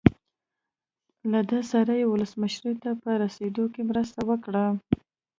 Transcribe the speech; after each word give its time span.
له 1.31 1.39
ده 1.49 1.59
سره 1.71 1.91
یې 1.99 2.05
ولسمشرۍ 2.07 2.73
ته 2.83 2.91
په 3.01 3.09
رسېدو 3.23 3.63
کې 3.73 3.81
مرسته 3.89 4.19
وکړه. 4.29 4.65